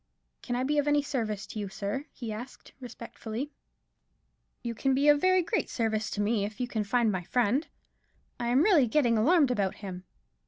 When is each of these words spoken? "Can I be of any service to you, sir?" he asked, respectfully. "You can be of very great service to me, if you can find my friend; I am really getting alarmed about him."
"Can 0.41 0.55
I 0.55 0.63
be 0.63 0.79
of 0.79 0.87
any 0.87 1.03
service 1.03 1.45
to 1.45 1.59
you, 1.59 1.69
sir?" 1.69 2.05
he 2.11 2.33
asked, 2.33 2.71
respectfully. 2.79 3.51
"You 4.63 4.73
can 4.73 4.95
be 4.95 5.07
of 5.09 5.21
very 5.21 5.43
great 5.43 5.69
service 5.69 6.09
to 6.09 6.21
me, 6.21 6.43
if 6.43 6.59
you 6.59 6.67
can 6.67 6.83
find 6.83 7.11
my 7.11 7.23
friend; 7.23 7.67
I 8.39 8.47
am 8.47 8.63
really 8.63 8.87
getting 8.87 9.15
alarmed 9.15 9.51
about 9.51 9.75
him." 9.75 10.05